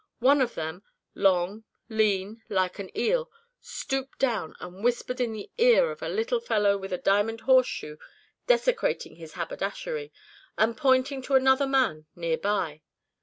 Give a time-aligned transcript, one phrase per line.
[0.17, 0.81] One of them
[1.13, 6.39] long, lean, like an eel stooped down and whispered in the ear of a little
[6.39, 7.97] fellow with a diamond horseshoe
[8.47, 10.11] desecrating his haberdashery,
[10.57, 12.81] and pointing to another man near by.